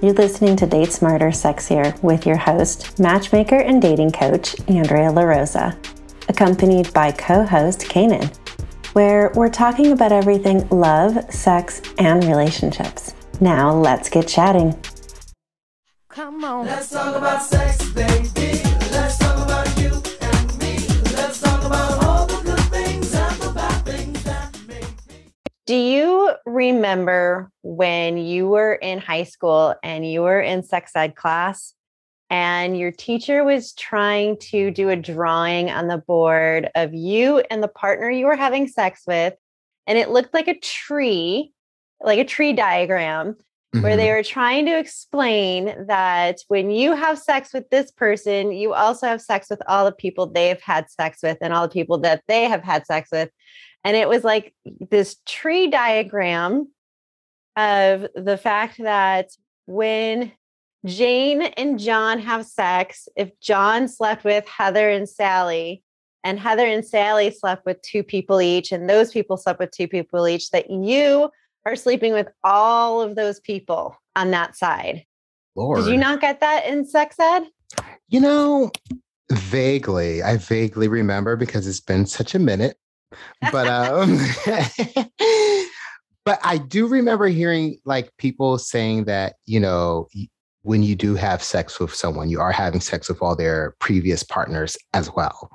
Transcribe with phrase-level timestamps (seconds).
[0.00, 5.76] You're listening to Date Smarter Sexier with your host, matchmaker and dating coach, Andrea LaRosa,
[6.28, 8.30] accompanied by co host Canaan,
[8.92, 13.12] where we're talking about everything love, sex, and relationships.
[13.40, 14.80] Now let's get chatting.
[16.08, 16.66] Come on.
[16.66, 18.37] Let's talk about sex, baby.
[25.68, 31.14] Do you remember when you were in high school and you were in sex ed
[31.14, 31.74] class
[32.30, 37.62] and your teacher was trying to do a drawing on the board of you and
[37.62, 39.34] the partner you were having sex with
[39.86, 41.52] and it looked like a tree,
[42.00, 43.36] like a tree diagram
[43.82, 44.16] where they Mhm.
[44.16, 49.20] were trying to explain that when you have sex with this person, you also have
[49.20, 52.44] sex with all the people they've had sex with and all the people that they
[52.44, 53.28] have had sex with.
[53.84, 56.68] And it was like this tree diagram
[57.56, 59.30] of the fact that
[59.66, 60.32] when
[60.84, 65.82] Jane and John have sex, if John slept with Heather and Sally,
[66.24, 69.88] and Heather and Sally slept with two people each, and those people slept with two
[69.88, 71.30] people each, that you
[71.66, 75.04] are sleeping with all of those people on that side.
[75.54, 75.84] Lord.
[75.84, 77.44] Did you not get that in sex ed?
[78.08, 78.70] You know,
[79.30, 82.76] vaguely, I vaguely remember because it's been such a minute.
[83.52, 84.18] But um
[86.24, 90.08] but I do remember hearing like people saying that, you know,
[90.62, 94.22] when you do have sex with someone, you are having sex with all their previous
[94.22, 95.50] partners as well.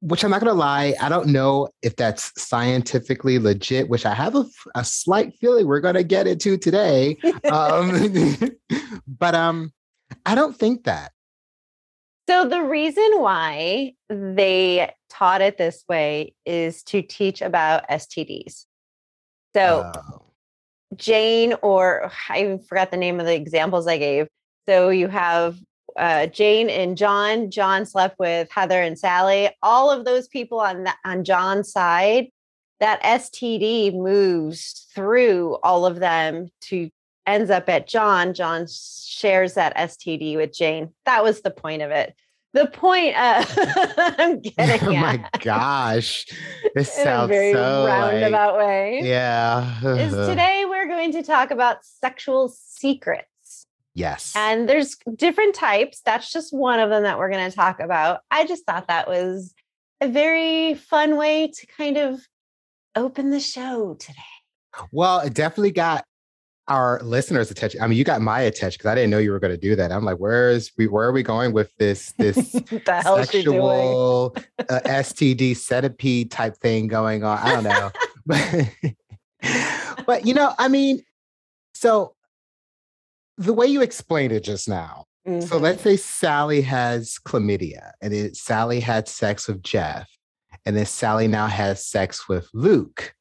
[0.00, 4.34] Which I'm not gonna lie, I don't know if that's scientifically legit, which I have
[4.34, 4.44] a,
[4.74, 7.16] a slight feeling we're gonna get into today.
[7.50, 8.50] Um,
[9.06, 9.72] but um,
[10.26, 11.12] I don't think that.
[12.28, 18.66] So, the reason why they taught it this way is to teach about STDs.
[19.54, 20.20] So, Oh.
[20.96, 24.28] Jane, or I even forgot the name of the examples I gave.
[24.68, 25.56] So you have
[25.96, 27.50] uh, Jane and John.
[27.50, 29.50] John slept with Heather and Sally.
[29.62, 32.28] All of those people on that, on John's side,
[32.80, 36.90] that STD moves through all of them to
[37.26, 38.34] ends up at John.
[38.34, 40.90] John shares that STD with Jane.
[41.06, 42.14] That was the point of it.
[42.54, 43.84] The point of uh,
[44.16, 46.24] I'm oh getting oh my at gosh,
[46.76, 49.80] this sounds very so like, roundabout way yeah.
[49.96, 53.66] is today we're going to talk about sexual secrets.
[53.94, 54.34] Yes.
[54.36, 56.00] And there's different types.
[56.06, 58.20] That's just one of them that we're going to talk about.
[58.30, 59.52] I just thought that was
[60.00, 62.20] a very fun way to kind of
[62.94, 64.22] open the show today.
[64.92, 66.04] well, it definitely got
[66.68, 67.82] our listeners' attention.
[67.82, 69.76] I mean, you got my attention because I didn't know you were going to do
[69.76, 69.92] that.
[69.92, 70.86] I'm like, where is we?
[70.86, 72.12] Where are we going with this?
[72.18, 73.58] This What the hell is she doing?
[73.60, 74.36] sexual
[74.70, 77.38] uh, STD centipede type thing going on.
[77.38, 77.90] I don't know,
[78.26, 78.70] but
[80.06, 81.02] but you know, I mean,
[81.74, 82.14] so
[83.36, 85.04] the way you explained it just now.
[85.26, 85.60] So Mhm.
[85.62, 90.06] let's say Sally has chlamydia, and it, Sally had sex with Jeff,
[90.66, 93.14] and then Sally now has sex with Luke.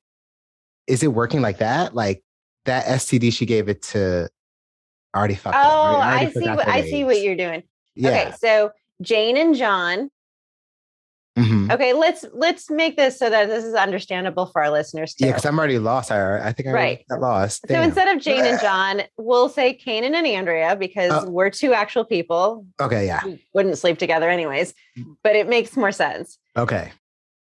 [0.86, 1.96] Is it working like that?
[1.96, 2.22] Like
[2.66, 4.30] that STD she gave it to
[5.14, 7.64] I already fucked Oh, already I see what I see what you're doing.
[7.96, 8.10] Yeah.
[8.10, 10.10] Okay, so Jane and John.
[11.38, 11.72] mhm.
[11.72, 15.26] Okay, let's let's make this so that this is understandable for our listeners too.
[15.26, 16.12] Yeah, because I'm already lost.
[16.12, 17.06] I, I think I Right.
[17.10, 17.66] got lost.
[17.68, 21.30] So instead of Jane and John, we'll say Canaan and Andrea because Oh.
[21.30, 23.20] we're two actual people okay, yeah.
[23.22, 24.74] who wouldn't sleep together anyways,
[25.24, 26.38] but it makes more sense.
[26.58, 26.92] Okay.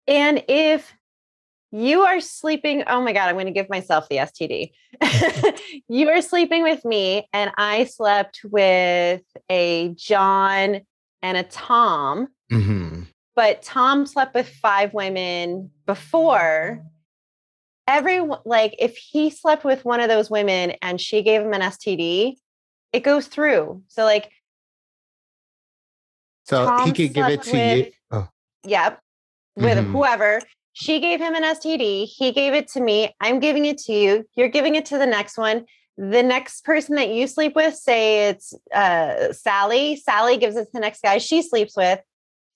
[0.09, 0.93] And if
[1.72, 4.72] you are sleeping, oh my God, I'm going to give myself the STD.
[5.88, 10.83] you are sleeping with me, and I slept with a John
[11.22, 13.03] and a Tom, hmm
[13.34, 16.84] but Tom slept with five women before.
[17.89, 21.62] Everyone, like, if he slept with one of those women and she gave him an
[21.62, 22.34] STD,
[22.93, 23.83] it goes through.
[23.89, 24.31] So, like,
[26.44, 27.93] So he could give it to you.
[28.10, 28.28] Oh,
[28.65, 29.00] Yep.
[29.56, 29.93] With Mhm.
[29.93, 30.41] whoever.
[30.72, 32.06] She gave him an STD.
[32.06, 33.15] He gave it to me.
[33.21, 34.25] I'm giving it to you.
[34.34, 35.66] You're giving it to the next one.
[35.99, 39.97] The next person that you sleep with, say it's uh, Sally.
[39.97, 42.01] Sally gives it to the next guy she sleeps with.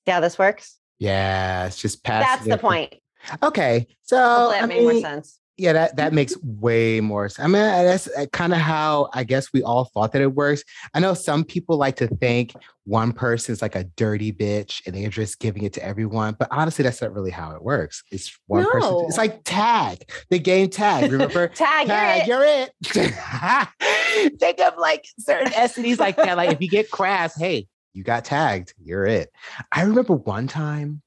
[0.06, 0.78] Yeah, this works?
[0.98, 2.26] yeah, it's just past.
[2.26, 2.94] That's the point.
[3.42, 5.38] Okay, so that I made more sense.
[5.58, 7.44] Yeah, that that makes way more sense.
[7.44, 10.62] I mean, uh, that's kind of how I guess we all thought that it works.
[10.92, 12.52] I know some people like to think
[12.84, 16.82] one person's like a dirty bitch and they're just giving it to everyone, but honestly,
[16.82, 18.02] that's not really how it works.
[18.12, 19.06] It's one person.
[19.08, 21.10] It's like tag, the game tag.
[21.10, 21.48] Remember?
[21.48, 22.72] Tag, Tag, you're it.
[22.94, 24.38] you're it.
[24.38, 26.36] Think of like certain STDs like that.
[26.36, 27.66] Like if you get crass, hey,
[27.96, 29.32] you got tagged, you're it.
[29.72, 31.00] I remember one time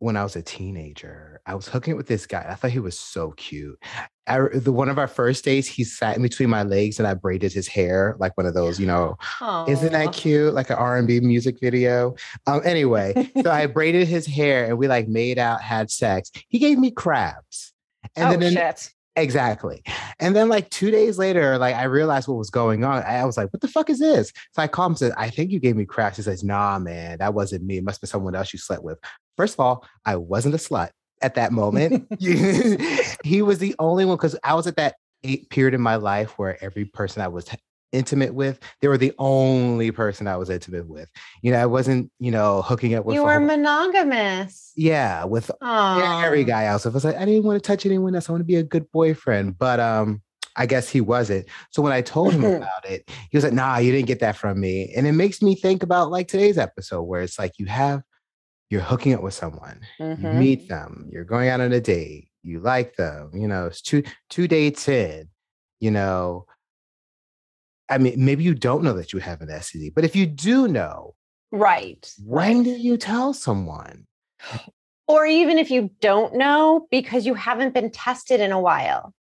[0.00, 1.40] when I was a teenager.
[1.46, 2.46] I was hooking up with this guy.
[2.48, 3.78] I thought he was so cute.
[4.26, 7.14] I, the one of our first days, he sat in between my legs and I
[7.14, 9.16] braided his hair like one of those, you know,
[9.66, 10.54] isn't that cute?
[10.54, 12.14] Like an R&B music video.
[12.46, 16.30] Um, anyway, so I braided his hair and we like made out, had sex.
[16.48, 17.72] He gave me crabs.
[18.14, 18.92] And oh then shit.
[19.16, 19.82] Exactly.
[20.20, 23.02] And then like two days later, like I realized what was going on.
[23.02, 24.32] I, I was like, what the fuck is this?
[24.52, 26.18] So I called him and said, I think you gave me crabs.
[26.18, 27.78] He says, nah, man, that wasn't me.
[27.78, 28.98] It must be someone else you slept with.
[29.38, 30.90] First of all, I wasn't a slut
[31.22, 32.06] at that moment.
[32.20, 36.36] he was the only one because I was at that eight period in my life
[36.38, 37.46] where every person I was
[37.92, 41.08] intimate with, they were the only person I was intimate with.
[41.40, 44.72] You know, I wasn't, you know, hooking up with You were monogamous.
[44.76, 46.84] yeah, with Oh, every guy else.
[46.84, 48.28] I was like, I didn't want to touch anyone else.
[48.28, 49.56] I want to be a good boyfriend.
[49.56, 50.20] But um,
[50.56, 51.46] I guess he wasn't.
[51.70, 54.36] So when I told him about it, he was like, nah, you didn't get that
[54.36, 54.92] from me.
[54.96, 58.02] And it makes me think about like today's episode where it's like you have
[58.70, 60.32] you're hooking up with someone, you Mhm.
[60.38, 64.02] meet them, you're going out on a date, you like them, you know, it's two
[64.28, 65.28] two dates in,
[65.80, 66.46] you know.
[67.88, 70.68] I mean, maybe you don't know that you have an STD, but if you do
[70.68, 71.14] know,
[71.50, 72.12] Right.
[72.22, 74.06] when do you tell someone?
[75.10, 79.14] Or even if you don't know because you haven't been tested in a while.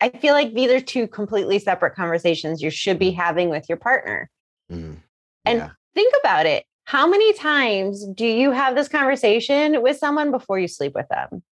[0.00, 3.76] I feel like these are two completely separate conversations you should be having with your
[3.76, 4.30] partner.
[4.72, 4.96] Mm,
[5.44, 6.64] And think about it.
[6.86, 11.42] How many times do you have this conversation with someone before you sleep with them?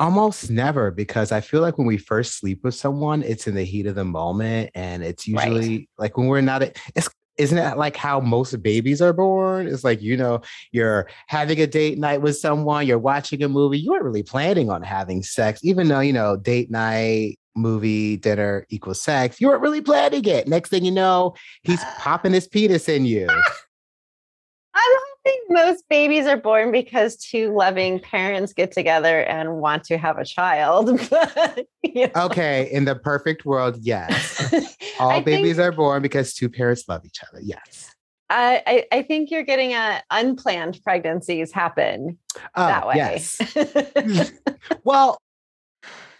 [0.00, 3.64] Almost never, because I feel like when we first sleep with someone, it's in the
[3.64, 5.48] heat of the moment, and it's Right.
[5.52, 6.62] usually like when we're not.
[6.94, 9.68] It's isn't it like how most babies are born?
[9.68, 10.40] It's like you know
[10.72, 14.70] you're having a date night with someone, you're watching a movie, you weren't really planning
[14.70, 19.38] on having sex, even though you know date night, movie, dinner equals sex.
[19.38, 20.48] You weren't really planning it.
[20.48, 23.28] Next thing you know, he's popping his penis in you.
[25.26, 29.98] I think most babies are born because two loving parents get together and want to
[29.98, 31.00] have a child.
[31.10, 32.26] But, you know.
[32.26, 34.54] Okay, in the perfect world, yes.
[35.00, 37.40] All babies think, are born because two parents love each other.
[37.42, 37.92] Yes.
[38.28, 42.18] I, I, I think you're getting at unplanned pregnancies happen
[42.54, 42.94] Oh, that way.
[42.96, 44.32] yes.
[44.84, 45.18] well,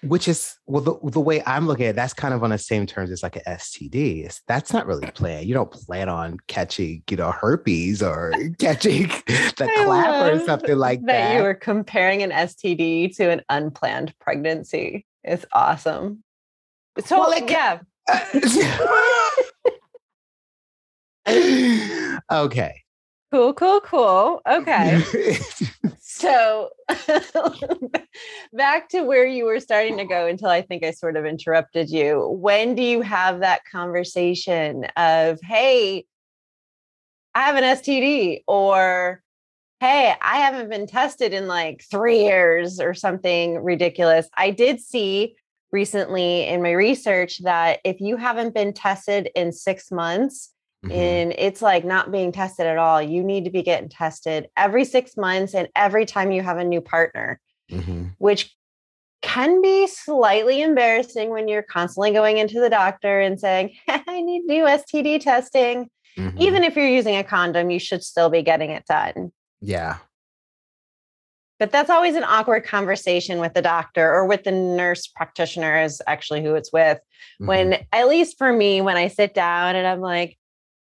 [0.02, 2.58] which is well the, the way I'm looking at it, that's kind of on the
[2.58, 4.24] same terms as like an STD.
[4.24, 5.46] It's, that's not really planned.
[5.46, 11.00] You don't plan on catching, you know, herpes or catching the clap or something like
[11.00, 11.36] that that.
[11.36, 15.06] you were comparing an STD to an unplanned pregnancy.
[15.24, 16.22] It's awesome.
[17.04, 17.80] So Well, it yeah,
[22.30, 22.82] okay.
[23.30, 24.42] Cool, cool, cool.
[24.48, 25.02] Okay.
[26.18, 26.70] So
[28.54, 31.90] back to where you were starting to go until I think I sort of interrupted
[31.90, 32.26] you.
[32.40, 36.06] When do you have that conversation of, hey,
[37.34, 39.22] I have an STD or
[39.80, 44.26] hey, I haven't been tested in like three years or something ridiculous.
[44.34, 45.36] I did see
[45.70, 50.54] recently in my research that if you haven't been tested in six months,
[50.88, 50.94] Mhm.
[50.94, 53.00] and it's like not being tested at all.
[53.02, 56.64] You need to be getting tested every six months and every time you have a
[56.64, 57.40] new partner,
[57.70, 58.14] Mhm.
[58.18, 58.54] which
[59.22, 64.42] can be slightly embarrassing when you're constantly going into the doctor and saying, I need
[64.46, 65.90] to do STD testing.
[66.16, 66.38] Mhm.
[66.38, 69.32] Even if you're using a condom, you should still be getting it done.
[69.60, 69.98] yeah.
[71.58, 76.02] But that's always an awkward conversation with the doctor or with the nurse practitioner, is
[76.06, 77.00] actually who it's with.
[77.40, 77.46] Mhm.
[77.46, 80.38] when at least for me when i sit down and i'm like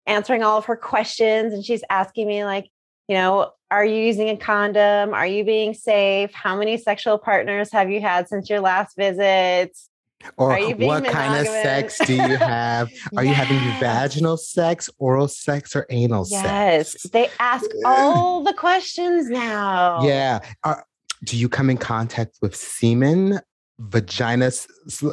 [0.06, 2.70] answering all of her questions and she's asking me like
[3.08, 5.16] you know are you using a condom?
[5.16, 6.32] Are you being safe?
[6.32, 9.90] How many sexual partners have you had since your last visits?
[10.38, 12.92] Or are you being what kind of sex do you have?
[13.18, 16.92] Are you having vaginal sex, oral sex, or anal yes.
[16.92, 17.04] sex?
[17.12, 20.02] they ask all the questions now.
[20.04, 20.40] Yeah.
[20.64, 20.86] Are,
[21.24, 23.40] do you come in contact with semen,
[23.80, 24.68] vagina s-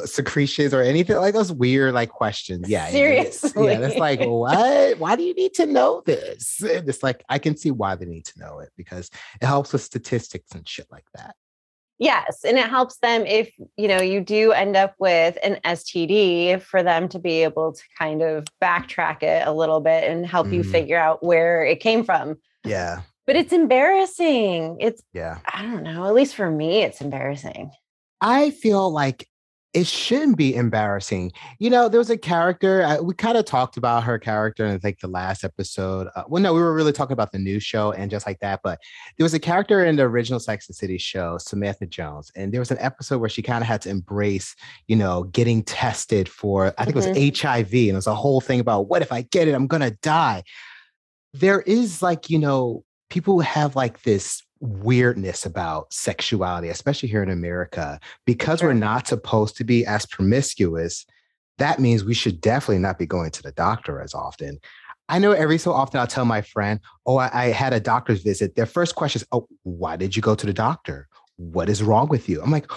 [0.05, 2.69] secretions, or anything like those weird like questions?
[2.69, 2.87] Yeah.
[2.89, 3.71] Seriously.
[3.71, 3.79] Yeah.
[3.79, 4.97] That's like, what?
[4.99, 6.61] Why do you need to know this?
[6.61, 9.09] And It's like, I can see why they need to know it because
[9.41, 11.35] it helps with statistics and shit like that.
[11.99, 16.59] Yes, and it helps them if you know you do end up with an STD
[16.59, 20.47] for them to be able to kind of backtrack it a little bit and help
[20.51, 20.71] you Mhm.
[20.71, 22.37] figure out where it came from.
[22.65, 23.01] Yeah.
[23.27, 24.77] But it's embarrassing.
[24.79, 25.37] It's Yeah.
[25.45, 27.69] I don't know, at least for me it's embarrassing.
[28.21, 29.27] I feel like
[29.73, 31.31] it shouldn't be embarrassing.
[31.59, 34.79] You know, there was a character, uh, we kind of talked about her character in
[34.83, 36.09] like the last episode.
[36.13, 38.59] Uh, well, no, we were really talking about the new show and just like that.
[38.63, 38.79] But
[39.17, 42.31] there was a character in the original Sex and City show, Samantha Jones.
[42.35, 44.55] And there was an episode where she kind of had to embrace,
[44.87, 47.73] you know, getting tested for, I think it was HIV.
[47.73, 49.97] And it was a whole thing about what if I get it, I'm going to
[50.01, 50.43] die.
[51.33, 57.29] There is like, you know, people have like this weirdness about sexuality, especially here in
[57.29, 58.69] America, because Sure.
[58.69, 61.05] we're not supposed to be as promiscuous.
[61.57, 64.59] That means we should definitely not be going to the doctor as often.
[65.09, 68.21] I know every so often I'll tell my friend, Oh, I, I had a doctor's
[68.23, 68.55] visit.
[68.55, 71.07] Their first question is, Oh, why did you go to the doctor?
[71.37, 72.41] What is wrong with you?
[72.41, 72.71] I'm like,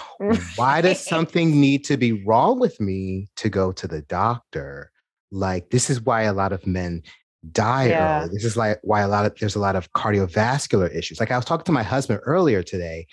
[0.57, 4.91] why does something need to be wrong with me to go to the doctor?
[5.31, 7.03] Like, this is why a lot of men
[7.51, 8.19] die Yeah.
[8.21, 8.29] early.
[8.33, 11.19] This is like why a lot of there's a lot of cardiovascular issues.
[11.19, 13.07] Like I was talking to my husband earlier today,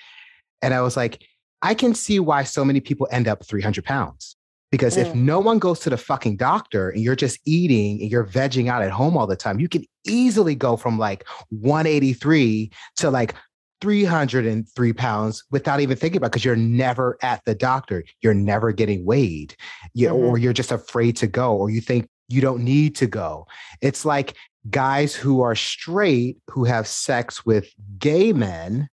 [0.63, 1.23] and I was like,
[1.63, 4.37] I can see why so many people end up 300 pounds.
[4.71, 5.17] Because if Mm.
[5.17, 8.81] no one goes to the fucking doctor and you're just eating and you're vegging out
[8.83, 13.35] at home all the time, you can easily go from like 183 to like
[13.83, 18.03] 303 pounds without even thinking about because you're never at the doctor.
[18.23, 19.55] You're never getting weighed.
[19.95, 23.47] You, Or you're just afraid to go, or you think you don't need to go.
[23.81, 24.35] It's like
[24.71, 28.89] guys who are straight who have sex with gay men,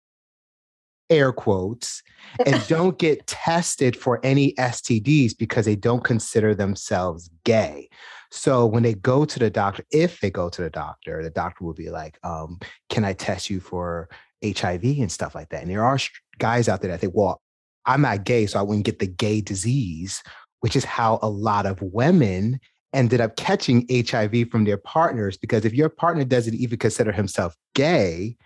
[1.11, 2.03] air quotes,
[2.45, 7.89] and don't get tested for any STDs because they don't consider themselves gay.
[8.31, 11.65] So when they go to the doctor, if they go to the doctor, the doctor
[11.65, 12.59] will be like, um,
[12.91, 14.09] "Can I test you for
[14.43, 15.99] HIV and stuff like that?" And there are
[16.39, 17.41] guys out there that think, "Well,
[17.87, 20.23] I'm not gay, so I wouldn't get the gay disease,"
[20.61, 22.61] which is how a lot of women
[22.93, 25.37] ended up catching HIV from their partners.
[25.37, 28.37] Because if your partner doesn't even consider himself gay,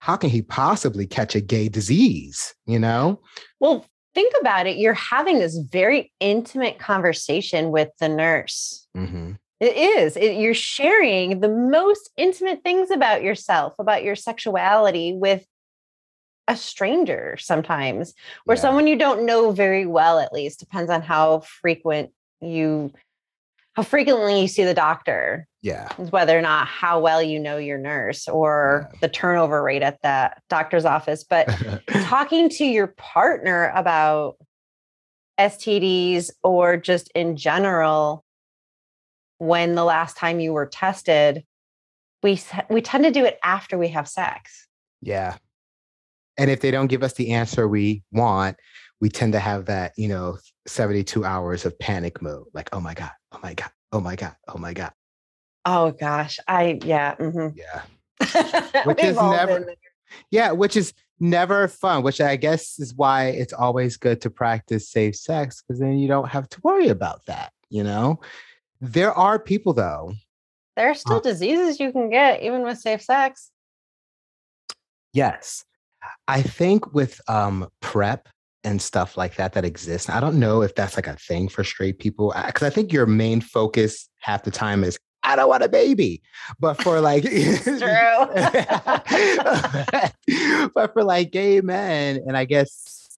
[0.00, 2.54] how can he possibly catch a gay disease?
[2.66, 3.20] You know?
[3.60, 4.76] Well, think about it.
[4.76, 8.86] You're having this very intimate conversation with the nurse.
[8.96, 9.32] Mm-hmm.
[9.60, 10.16] It is.
[10.16, 15.44] It, you're sharing the most intimate things about yourself, about your sexuality with
[16.46, 18.14] a stranger sometimes,
[18.46, 18.60] or Yeah.
[18.60, 20.60] someone you don't know very well, at least.
[20.60, 22.92] Depends on how frequent you
[23.78, 25.88] how frequently you see the doctor, Yeah.
[26.00, 28.98] is whether or not how well you know your nurse or Yeah.
[29.02, 31.22] the turnover rate at that doctor's office.
[31.22, 31.46] But
[32.02, 34.34] talking to your partner about
[35.38, 38.24] STDs or just in general,
[39.38, 41.44] when the last time you were tested,
[42.24, 44.66] we we tend to do it after we have sex.
[45.02, 45.36] Yeah.
[46.36, 48.56] And if they don't give us the answer we want,
[49.00, 52.46] we tend to have that, you know, 72 hours of panic mode.
[52.52, 54.92] Like, oh my God, oh my God, oh my God, oh my God.
[55.64, 57.54] Oh gosh, I yeah, mhm.
[57.56, 57.82] Yeah.
[58.84, 59.74] Which is never-
[60.30, 64.88] Yeah, which is never fun, which I guess is why it's always good to practice
[64.88, 68.18] safe sex because then you don't have to worry about that, you know?
[68.80, 70.14] There are people though.
[70.76, 73.50] There are still Uh, diseases you can get even with safe sex.
[75.12, 75.64] Yes.
[76.26, 78.28] I think with um prep
[78.68, 80.10] and stuff like that that exists.
[80.10, 83.06] I don't know if that's like a thing for straight people because I think your
[83.06, 86.20] main focus half the time is I don't want a baby.
[86.60, 87.30] But for like true,
[90.74, 93.08] but for like gay men and I guess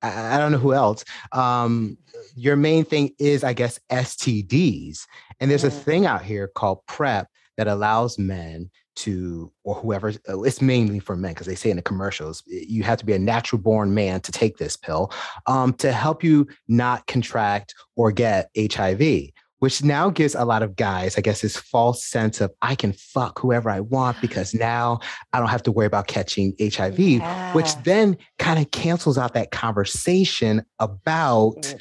[0.00, 1.04] I, I don't know who else.
[1.32, 1.98] Um
[2.36, 5.06] your main thing is I guess STDs.
[5.40, 5.82] And there's a Mm.
[5.82, 11.16] thing out here called PrEP that allows men to, or whoever, uh, it's mainly for
[11.16, 14.20] men because they say in the commercials, you have to be a natural born man
[14.20, 15.12] to take this pill
[15.46, 20.76] um, to help you not contract or get HIV, which now gives a lot of
[20.76, 25.00] guys, I guess, this false sense of I can fuck whoever I want because now
[25.32, 29.50] I don't have to worry about catching HIV, which then kind of cancels out that
[29.50, 31.74] conversation about.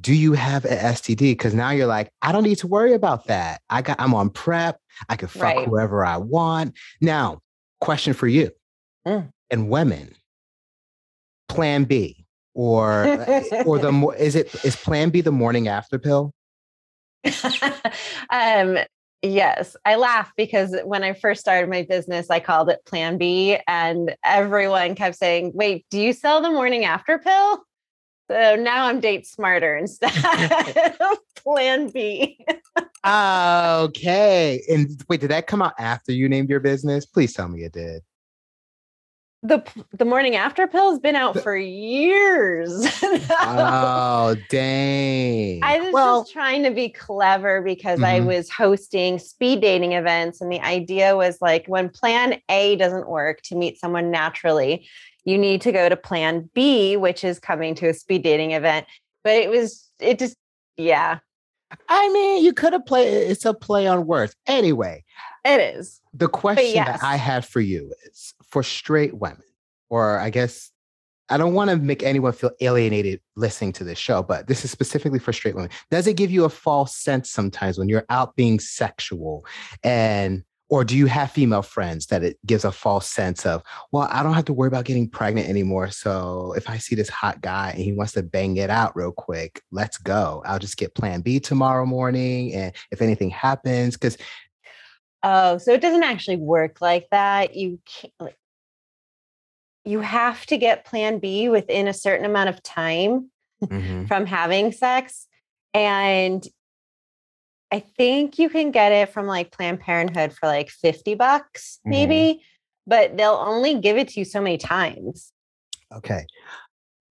[0.00, 1.32] Do you have an STD?
[1.32, 3.60] Because now you're like, I don't need to worry about that.
[3.68, 4.78] I got, I'm on prep.
[5.08, 5.66] I can fuck Right.
[5.66, 6.76] whoever I want.
[7.00, 7.40] Now,
[7.80, 8.50] question for you
[9.06, 9.30] Mm.
[9.50, 10.14] and women:
[11.48, 13.26] Plan B, or
[13.66, 16.32] or the is it is Plan B the morning after pill?
[18.30, 18.78] um
[19.22, 23.56] yes i laugh because when i first started my business i called it plan b
[23.68, 27.62] and everyone kept saying wait do you sell the morning after pill
[28.32, 30.10] so now i'm date smarter instead
[31.00, 32.44] of plan b
[33.04, 34.62] Okay.
[34.70, 37.04] And wait, did that come out after you named your business?
[37.04, 38.02] Please tell me it did.
[39.42, 39.60] the
[39.98, 42.70] the morning after pill has been out The- for years
[43.40, 45.60] Oh, dang.
[45.64, 48.26] I was well, just trying to be clever because I Mhm.
[48.26, 50.40] was hosting speed dating events.
[50.40, 54.86] And the idea was like when plan A doesn't work to meet someone naturally,
[55.24, 58.86] you need to go to plan B, which is coming to a speed dating event.
[59.24, 60.36] But it was, it just,
[60.76, 61.18] yeah,
[61.88, 64.34] I mean, you could have played it's a play on words.
[64.46, 65.04] Anyway,
[65.44, 66.00] it is.
[66.12, 67.00] the question yes.
[67.00, 69.42] that I have for you is for straight women,
[69.88, 70.70] or I guess
[71.28, 74.70] I don't want to make anyone feel alienated listening to this show, but this is
[74.70, 75.70] specifically for straight women.
[75.90, 79.46] Does it give you a false sense sometimes when you're out being sexual
[79.82, 84.08] and or do you have female friends that it gives a false sense of, well,
[84.10, 85.90] I don't have to worry about getting pregnant anymore.
[85.90, 89.12] So if I see this hot guy and he wants to bang it out real
[89.12, 90.42] quick, let's go.
[90.46, 92.54] I'll just get plan B tomorrow morning.
[92.54, 94.16] And if anything happens, because
[95.22, 97.54] Oh, so it doesn't actually work like that.
[97.54, 98.38] You can't, like,
[99.84, 103.30] you have to get plan B within a certain amount of time
[103.62, 104.08] Mhm.
[104.08, 105.26] from having sex.
[105.74, 106.42] And
[107.72, 111.90] I think you can get it from like Planned Parenthood for like 50 bucks, Mhm.
[111.90, 112.42] maybe,
[112.86, 115.32] but they'll only give it to you so many times.
[115.92, 116.26] okay.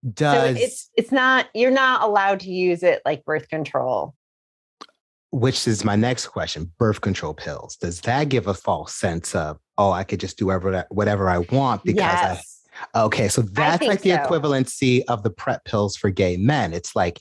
[0.03, 4.15] So Does it's it's not you're not allowed to use it like birth control.
[5.32, 9.58] which is my next question birth control pills does that give a false sense of
[9.77, 12.65] oh i could just do whatever whatever i want because yes.
[12.94, 14.18] i okay so that's like the so.
[14.18, 17.20] equivalency of the prep pills for gay men it's like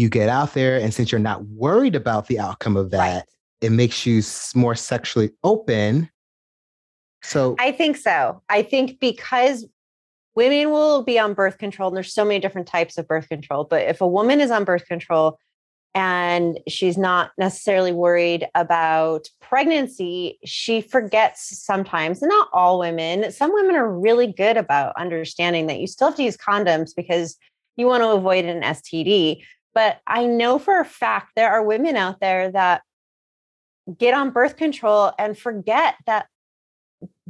[0.00, 3.24] you get out there and since you're not worried about the outcome of that Right.
[3.60, 4.22] it makes you
[4.54, 6.10] more sexually open
[7.22, 8.42] so I think so.
[8.48, 9.66] I think because
[10.34, 13.64] women will be on birth control, and there's so many different types of birth control.
[13.64, 15.38] But if a woman is on birth control
[15.94, 23.52] and she's not necessarily worried about pregnancy, she forgets sometimes, and not all women, some
[23.52, 27.36] women are really good about understanding that you still have to use condoms because
[27.76, 29.42] you want to avoid an STD.
[29.74, 32.82] But I know for a fact there are women out there that
[33.98, 36.26] get on birth control and forget that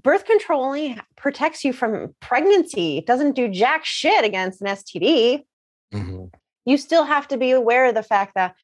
[0.02, 2.98] birth control only protects you from pregnancy.
[2.98, 5.46] It doesn't do jack shit against an STD.
[5.92, 6.32] Mhm.
[6.64, 8.54] You still have to be aware of the fact that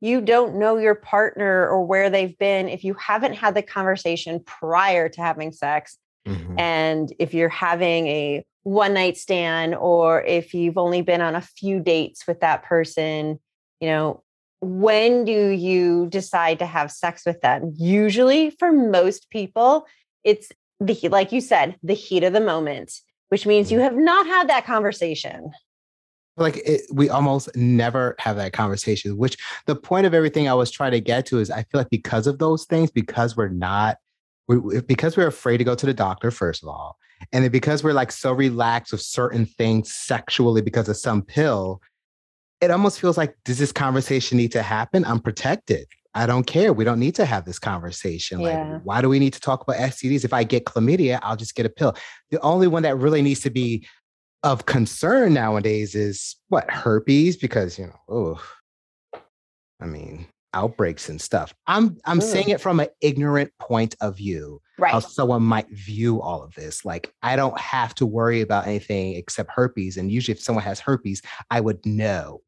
[0.00, 4.40] you don't know your partner or where they've been if you haven't had the conversation
[4.44, 5.98] prior to having sex.
[6.26, 6.58] Mhm.
[6.58, 11.40] And if you're having a one night stand or if you've only been on a
[11.40, 13.38] few dates with that person,
[13.80, 14.22] you know,
[14.60, 17.72] when do you decide to have sex with them?
[17.76, 19.86] Usually, for most people,
[20.24, 22.92] it's the he- like you said, the heat of the moment,
[23.28, 23.82] which means you mm.
[23.82, 25.52] have not had that conversation.
[26.36, 30.68] like it, we almost never have that conversation which the point of everything i was
[30.68, 33.98] trying to get to is i feel like because of those things because we're not
[34.48, 36.98] we- because we're afraid to go to the doctor first of all
[37.32, 41.80] and then because we're like so relaxed with certain things sexually because of some pill
[42.64, 45.04] it almost feels like does this conversation need to happen?
[45.04, 45.86] I'm protected.
[46.14, 46.72] I don't care.
[46.72, 48.40] We don't need to have this conversation.
[48.40, 48.72] Yeah.
[48.74, 51.54] like why do we need to talk about stds if i get chlamydia i'll just
[51.54, 51.94] get a pill.
[52.30, 53.86] The only one that really needs to be
[54.42, 57.36] of concern nowadays is what herpes?
[57.36, 58.42] Because you know oh
[59.80, 62.22] i mean outbreaks and stuff i'm i'm Ugh.
[62.24, 64.90] saying it from an ignorant point of view Right.
[64.92, 69.14] how someone might view all of this like i don't have to worry about anything
[69.14, 72.40] except herpes and usually if someone has herpes i would know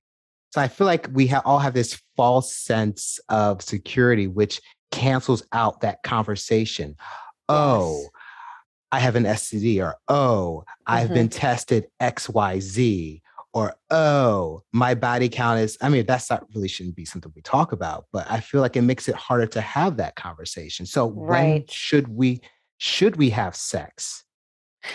[0.53, 5.42] so i feel like we ha- all have this false sense of security which cancels
[5.53, 6.97] out that conversation
[7.49, 8.03] oh
[8.92, 11.14] I have an STD, or oh, I've Mhm.
[11.14, 13.21] been tested XYZ,
[13.57, 15.79] or oh, my body count is.
[15.81, 18.77] I mean, that's not really shouldn't be something we talk about, but I feel like
[18.77, 20.85] it makes it harder to have that conversation.
[20.85, 21.71] So when Right.
[21.71, 22.42] should we
[22.77, 24.25] should we have sex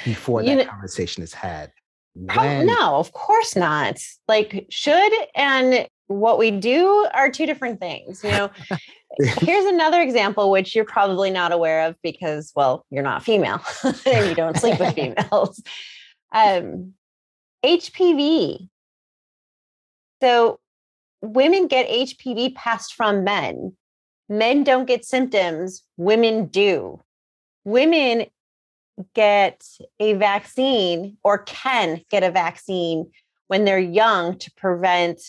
[0.05, 1.71] before You that kn- conversation is had?
[2.13, 3.97] When- no, of course not.
[4.27, 8.23] Like should and what we do are two different things.
[8.23, 8.51] You know,
[9.39, 13.59] here's another example which you're probably not aware of because, well, you're not female
[14.05, 15.63] and you don't sleep with females.
[16.31, 16.93] Um,
[17.65, 18.69] HPV.
[20.21, 20.59] So
[21.21, 23.75] women get HPV passed from men.
[24.29, 27.01] Men don't get symptoms, women do.
[27.65, 28.27] Women
[29.13, 29.65] get
[29.99, 33.11] a vaccine or can get a vaccine
[33.47, 35.21] when they're young to prevent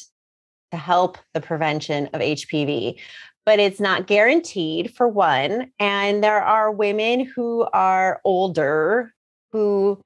[0.71, 2.99] to help the prevention of HPV
[3.45, 9.13] but it's not guaranteed for one and there are women who are older
[9.51, 10.01] who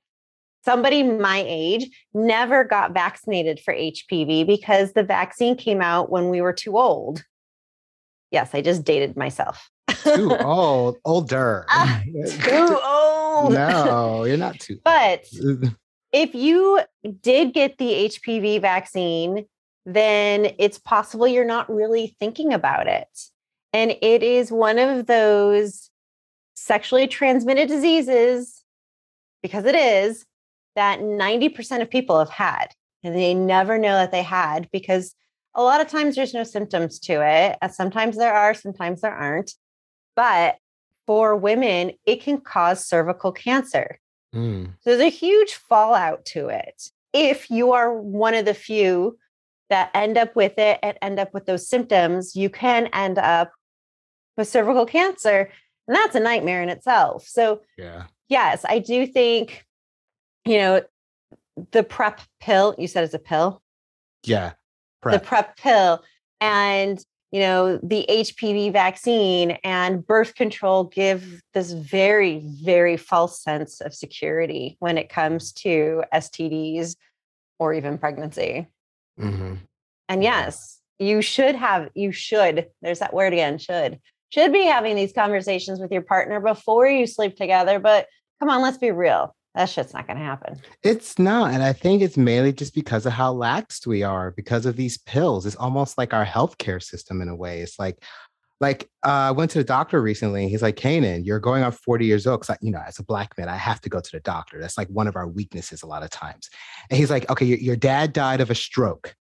[0.67, 6.43] somebody my age never got vaccinated for HPV because the vaccine came out when we
[6.43, 7.25] were too old
[8.31, 9.71] yes i just dated myself
[10.15, 11.65] too old, older.
[11.69, 12.03] Ah,
[12.43, 14.79] too old no, you're not too.
[14.85, 15.25] but
[16.13, 16.81] if you
[17.21, 19.47] did get the HPV vaccine,
[19.85, 23.09] then it's possible you're not really thinking about it.
[23.73, 25.91] And it is one of those
[26.55, 28.63] sexually transmitted diseases,
[29.43, 30.25] because it is,
[30.77, 32.69] that 90% of people have had.
[33.03, 35.15] And they never know that they had because
[35.55, 37.57] a lot of times there's no symptoms to it.
[37.73, 39.53] Sometimes there are, sometimes there aren't.
[40.15, 40.57] But
[41.07, 43.99] for women, it can cause cervical cancer.
[44.35, 44.73] Mm.
[44.81, 46.91] So there's a huge fallout to it.
[47.13, 49.19] If you are one of the few
[49.71, 53.53] that end up with it and end up with those symptoms, you can end up
[54.37, 55.51] with cervical cancer.
[55.89, 57.27] And that's a nightmare in itself.
[57.27, 58.05] So, Yeah.
[58.29, 59.65] yes, I do think,
[60.47, 60.83] you know,
[61.73, 63.63] the prep pill, you said it's a pill,
[64.25, 64.53] Yeah.
[65.03, 65.25] the Prep.
[65.25, 66.05] prep pill,
[66.41, 66.99] and,
[67.33, 73.95] you know, the HPV vaccine and birth control give this very, very false sense of
[73.95, 76.97] security when it comes to STDs
[77.59, 78.67] or even pregnancy.
[79.19, 79.59] Mhm.
[80.09, 84.97] And yes, you should have, you should, there's that word again, should, should be having
[84.97, 87.79] these conversations with your partner before you sleep together.
[87.79, 88.09] But
[88.41, 89.36] come on, let's be real.
[89.57, 90.61] That shit's not going to happen.
[90.83, 91.55] It's not.
[91.55, 94.99] And I think it's mainly just because of how laxed we are because of these
[94.99, 95.47] pills.
[95.47, 97.61] It's almost like our healthcare system in a way.
[97.61, 98.05] It's like,
[98.61, 101.73] like uh, I went to the doctor recently and he's like, Canaan, you're going on
[101.73, 102.43] 40 years old.
[102.43, 104.61] Cause I, you know, as a black man, I have to go to the doctor.
[104.61, 106.51] That's like one of our weaknesses a lot of times.
[106.91, 109.15] And he's like, okay, your, your dad died of a stroke.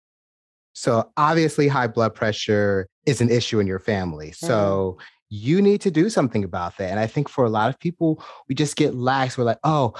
[0.72, 4.32] So obviously high blood pressure is an issue in your family.
[4.32, 4.98] So
[5.34, 6.90] you need to do something about that.
[6.90, 9.36] And I think for a lot of people, we just get lax.
[9.36, 9.94] We're like, oh,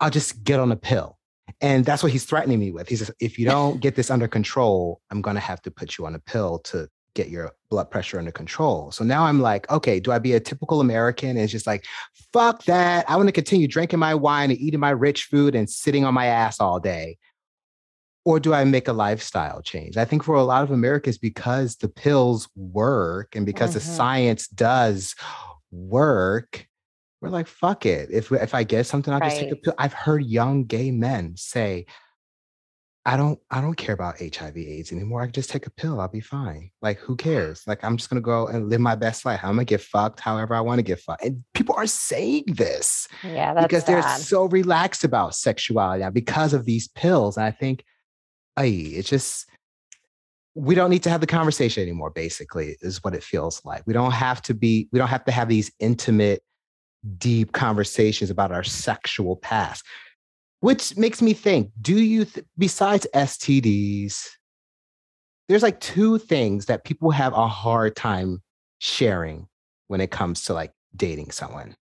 [0.00, 1.18] I'll just get on a pill.
[1.60, 2.88] And that's what he's threatening me with.
[2.88, 5.98] He says, if you don't get this under control, I'm going to have to put
[5.98, 8.92] you on a pill to get your blood pressure under control.
[8.92, 11.30] So now I'm like, okay, do I be a typical American?
[11.30, 11.84] And it's just like,
[12.32, 13.08] fuck that.
[13.08, 16.14] I want to continue drinking my wine and eating my rich food and sitting on
[16.14, 17.16] my ass all day.
[18.26, 19.96] Or do I make a lifestyle change?
[19.96, 23.96] I think for a lot of Americans, because the pills work and because the Mhm.
[23.96, 25.14] science does
[25.70, 26.66] work,
[27.20, 28.10] we're like, fuck it.
[28.10, 29.74] If if I get something, I'll just take a pill.
[29.78, 31.86] I've heard young gay men say,
[33.04, 35.22] I don't I don't care about HIV AIDS anymore.
[35.22, 36.00] I can just take a pill.
[36.00, 36.72] I'll be fine.
[36.82, 37.62] Like, who cares?
[37.68, 39.38] Like, I'm just gonna go and live my best life.
[39.44, 41.22] I'm gonna get fucked however I want to get fucked.
[41.24, 46.52] And people are saying this Yeah, that's because they're so relaxed about sexuality now because
[46.54, 47.36] of these pills.
[47.36, 47.84] And I think,
[48.56, 49.46] ay, it's just
[50.56, 53.82] we don't need to have the conversation anymore, basically, is what it feels like.
[53.86, 56.42] We don't have to be, we don't have to have these intimate,
[57.18, 59.84] deep conversations about our sexual past.
[60.60, 64.26] Which makes me think, do you, th- besides STDs,
[65.48, 68.42] there's like two things that people have a hard time
[68.78, 69.46] sharing
[69.88, 71.76] when it comes to like dating someone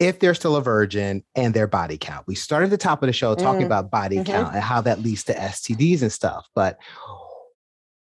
[0.00, 2.26] if they're still a virgin and their body count.
[2.26, 4.26] We started the top of the show talking Mm, about body mhm.
[4.26, 6.48] count and how that leads to STDs and stuff.
[6.54, 6.78] But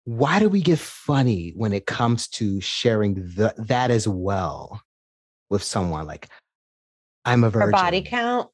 [0.06, 4.82] why do we get funny when it comes to sharing the, that as well
[5.50, 6.06] with someone?
[6.08, 6.28] Like,
[7.26, 7.72] I'm a virgin.
[7.72, 8.50] body count.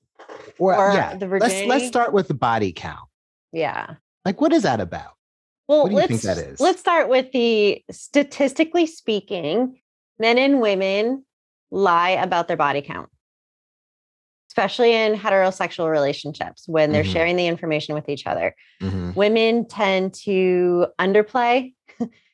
[0.58, 3.08] Or, or yeah, the let's let's start with the body count.
[3.52, 3.96] Yeah.
[4.24, 5.12] Like, what is that about?
[5.68, 6.60] Well, What do you let's think that is?
[6.60, 9.80] let's start with the statistically speaking,
[10.20, 11.26] men and women
[11.72, 13.10] lie about their body count,
[14.56, 17.12] especially in heterosexual relationships when they're Mhm.
[17.12, 18.56] sharing the information with each other.
[18.82, 21.74] Mhm, Women tend to underplay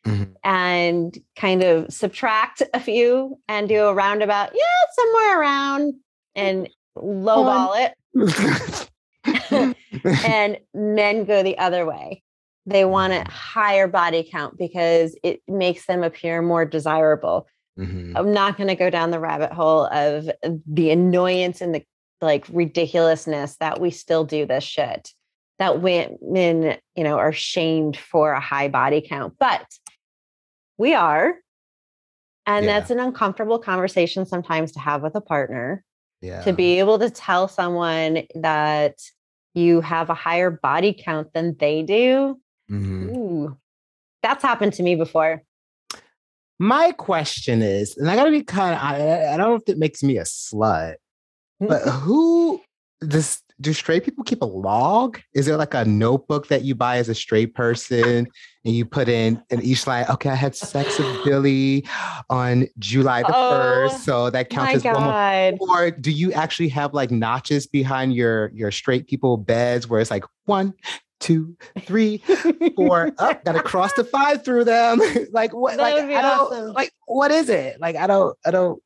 [0.05, 0.35] mhm.
[0.43, 4.61] and kind of subtract a few and do a roundabout, yeah,
[4.93, 5.95] somewhere around
[6.35, 7.93] and lowball it.
[10.23, 12.21] and men go the other way.
[12.67, 17.47] They want a higher body count because it makes them appear more desirable.
[17.79, 18.13] Mhm.
[18.15, 20.29] I'm not going to go down the rabbit hole of
[20.67, 21.83] the annoyance and the
[22.21, 25.09] like ridiculousness that we still do this shit.
[25.59, 29.65] That women, you know, are shamed for a high body count, but
[30.77, 31.35] we are.
[32.45, 32.79] And Yeah.
[32.79, 35.83] that's an uncomfortable conversation sometimes to have with a partner
[36.21, 36.41] yeah.
[36.41, 38.95] to be able to tell someone that
[39.53, 42.39] you have a higher body count than they do.
[42.69, 43.15] Mhm.
[43.15, 43.57] Ooh,
[44.23, 45.43] that's happened to me before.
[46.57, 49.77] My question is, and I gotta be kind of, I, I don't know if it
[49.77, 50.95] makes me a slut,
[51.67, 52.61] but who
[53.07, 55.19] does do straight people keep a log?
[55.33, 58.27] Is there like a notebook that you buy as a straight person
[58.65, 61.85] and you put in in each line, okay, I had sex with Billy
[62.29, 63.99] on July the Oh, 1st.
[63.99, 65.57] So that counts as one more.
[65.59, 70.11] Or do you actually have like notches behind your your straight people beds where it's
[70.11, 70.73] like one,
[71.19, 72.17] two, three,
[72.75, 74.99] four, up, gotta cross the five through them.
[75.31, 77.79] like what That like I don't like what is it?
[77.79, 78.81] Like I don't I don't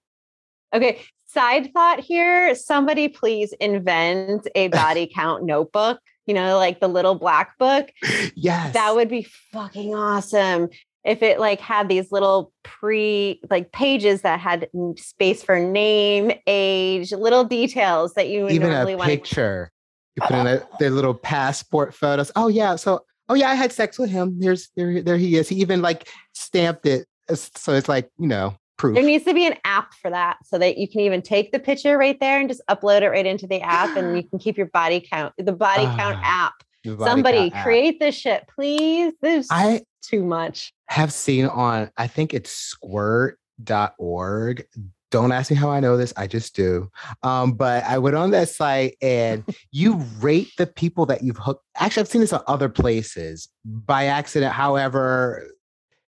[0.73, 0.99] Okay.
[1.35, 7.15] Side thought here somebody please invent a body count notebook, you know, like the little
[7.15, 7.91] black book.
[8.35, 8.73] yes.
[8.73, 10.69] That would be fucking awesome.
[11.03, 17.11] If it like had these little pre like pages that had space for name, age,
[17.11, 19.09] little details that you would even normally a want.
[19.09, 19.73] picture.
[20.15, 20.95] You put in a, their uh, uh.
[20.95, 22.31] little passport photos.
[22.37, 24.39] Oh yeah, so oh yeah, I had sex with him.
[24.41, 25.49] Here's there there he is.
[25.49, 28.95] He even like stamped it, so it's like you know proof.
[28.95, 31.59] There needs to be an app for that so that you can even take the
[31.59, 34.57] picture right there and just upload it right into the app and you can keep
[34.57, 36.53] your body count, the body count Ah, app.
[36.85, 37.63] Body Somebody count app.
[37.63, 39.13] create this shit, please.
[39.21, 40.73] This I too much.
[40.87, 44.65] have seen on I think it's Squirt gaymen.org.
[45.11, 46.13] Don't ask me how I know this.
[46.17, 46.89] I just do.
[47.23, 51.63] Um, but I went on that site and you rate the people that you've hooked.
[51.77, 54.51] Actually, I've seen this on other places by accident.
[54.51, 55.47] However,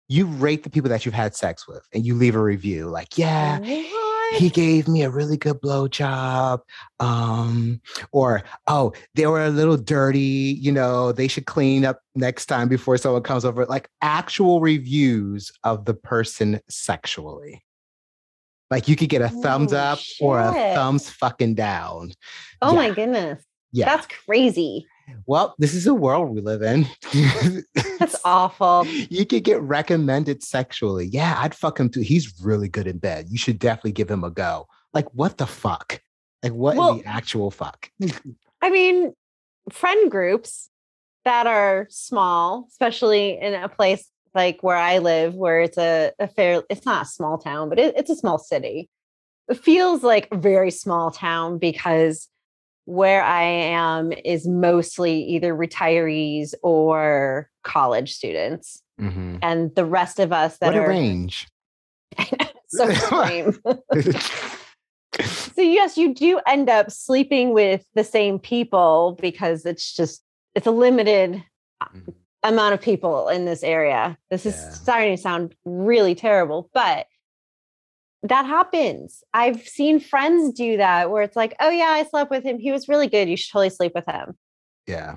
[0.08, 3.18] you rate the people that you've had sex with and you leave a review like,
[3.18, 4.40] yeah, What?
[4.40, 6.60] he gave me a really good blowjob.
[7.00, 7.80] Um,
[8.12, 12.68] or oh, they were a little dirty, you know, they should clean up next time
[12.68, 13.66] before someone comes over.
[13.66, 17.62] Like actual reviews of the person sexually.
[18.70, 22.12] Like you could get a thumbs up or a thumbs fucking down.
[22.60, 23.42] oh my goodness.
[23.72, 23.86] Yeah.
[23.86, 24.86] That's crazy.
[25.26, 26.86] Well, this is a world we live in.
[27.98, 28.86] That's awful.
[28.86, 31.06] you could get recommended sexually.
[31.06, 32.00] Yeah, I'd fuck him too.
[32.00, 33.26] He's really good in bed.
[33.28, 34.66] You should definitely give him a go.
[34.94, 36.00] Like, what the fuck?
[36.42, 37.90] Like, what in Well- the actual fuck?
[38.62, 39.12] I mean,
[39.70, 40.68] friend groups
[41.24, 46.28] that are small, especially in a place like where I live, where it's a, a
[46.28, 48.88] fair, it's not a small town, but it, it's a small city.
[49.48, 52.28] It feels like a very small town because
[52.88, 58.80] where I am is mostly either retirees or college students.
[58.98, 59.40] Mhm.
[59.42, 61.46] And the rest of us that What a are range.
[62.68, 63.52] so extreme.
[65.20, 70.22] so yes, you do end up sleeping with the same people because it's just
[70.54, 71.44] it's a limited
[71.82, 72.14] Mhm.
[72.42, 74.16] amount of people in this area.
[74.30, 74.70] This is Yeah.
[74.70, 77.06] starting to sound really terrible, but
[78.28, 79.22] that happens.
[79.34, 82.58] I've seen friends do that where it's like, oh yeah, I slept with him.
[82.58, 83.28] He was really good.
[83.28, 84.36] You should totally sleep with him.
[84.86, 85.16] yeah.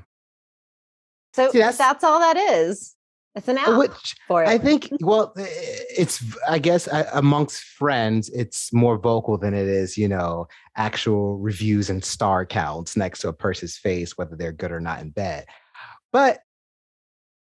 [1.33, 2.95] So See, that's- that's, all that is.
[3.35, 4.49] It's an app Which for it.
[4.49, 10.09] I think, well, it's, I guess, amongst friends, it's more vocal than it is, you
[10.09, 14.81] know, actual reviews and star counts next to a person's face, whether they're good or
[14.81, 15.45] not in bed.
[16.11, 16.39] But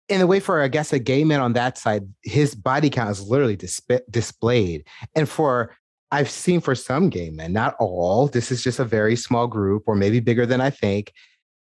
[0.08, 3.10] in a way, for I guess a gay man on that side, his body count
[3.10, 4.86] is literally disp- displayed.
[5.14, 5.74] And for
[6.10, 9.84] I've seen for some gay men, not all, this is just a very small group,
[9.86, 11.12] or maybe bigger than I think.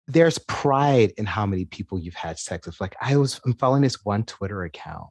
[0.08, 2.80] There's pride in how many people you've had sex with.
[2.80, 5.08] Like I was, I'm following this one Twitter account,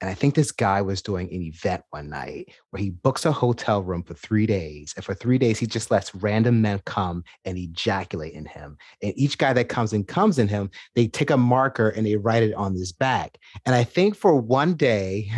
[0.00, 3.32] and I think this guy was doing an event one night where he books a
[3.32, 4.94] hotel room for three days.
[4.96, 8.78] And for three days, he just lets random men come and ejaculate in him.
[9.02, 12.16] And each guy that comes and comes in him, they take a marker and they
[12.16, 13.36] write it on his back.
[13.66, 15.30] And I think for one day,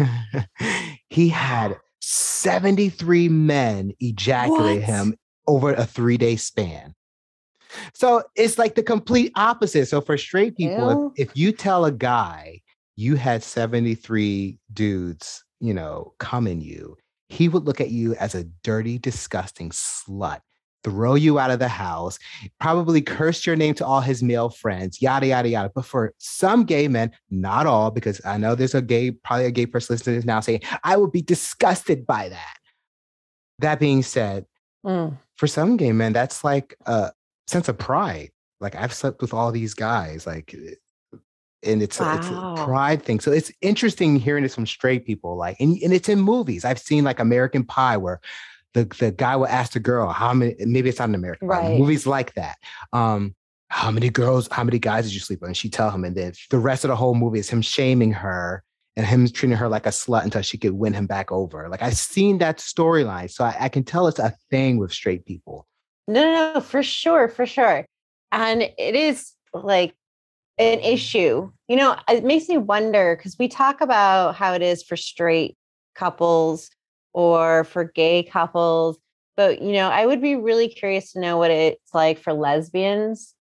[1.10, 4.84] he had 73 men ejaculate What?
[4.84, 5.14] him
[5.48, 6.94] over a three day span.
[7.94, 9.86] So it's like the complete opposite.
[9.86, 12.60] So for straight people, if, if you tell a guy
[12.96, 16.96] you had 73 dudes, you know, come in you,
[17.28, 20.40] he would look at you as a dirty, disgusting slut,
[20.84, 22.18] throw you out of the house,
[22.60, 25.70] probably curse your name to all his male friends, yada, yada, yada.
[25.74, 29.50] But for some gay men, not all, because I know there's a gay, probably a
[29.50, 32.56] gay person listening this now saying, I would be disgusted by that.
[33.58, 34.46] That being said,
[34.84, 35.16] Mm.
[35.36, 37.12] for some gay men, that's like a
[37.46, 38.30] sense of pride.
[38.60, 40.54] Like I've slept with all these guys, like,
[41.62, 43.20] and it's a, it's a pride thing.
[43.20, 45.36] So it's interesting hearing this from straight people.
[45.36, 46.64] Like, and, and it's in movies.
[46.64, 48.20] I've seen like American Pie, where
[48.74, 50.54] the the guy will ask the girl how many.
[50.58, 51.78] Maybe it's not an American Pie.
[51.78, 52.56] Movies like that.
[52.92, 53.34] Um,
[53.68, 54.48] how many girls?
[54.50, 55.48] How many guys did you sleep with?
[55.48, 58.12] And she tell him, and then the rest of the whole movie is him shaming
[58.12, 58.62] her
[58.96, 61.68] and him treating her like a slut until she could win him back over.
[61.68, 65.24] Like I've seen that storyline, so I, I can tell it's a thing with straight
[65.24, 65.66] people.
[66.08, 67.86] No, no, no, for sure, for sure.
[68.32, 69.94] And it is like
[70.58, 71.50] an issue.
[71.68, 75.56] You know, it makes me wonder because we talk about how it is for straight
[75.94, 76.70] couples
[77.12, 78.98] or for gay couples,
[79.36, 83.34] but you know, I would be really curious to know what it's like for lesbians.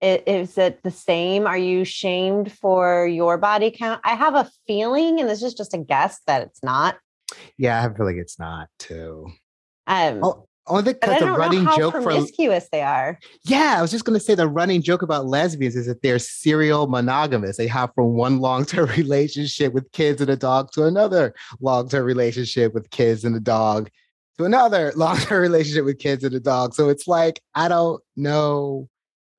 [0.00, 1.46] Is it the same?
[1.46, 4.00] Are you shamed for your body count?
[4.04, 6.96] I have a feeling, and this is just a guess, that it's not.
[7.56, 9.26] Yeah, I feel like it's not too.
[9.88, 13.18] Um, Oh, only but I because the don't running joke from promiscuous they are.
[13.44, 16.86] yeah, I was just gonna say the running joke about lesbians is that they're serial
[16.86, 17.56] monogamous.
[17.56, 22.74] They hop from one long-term relationship with kids and a dog to another long-term relationship
[22.74, 23.90] with kids and a dog
[24.38, 26.74] to another long-term relationship with kids and a dog.
[26.74, 28.88] So it's like I don't know.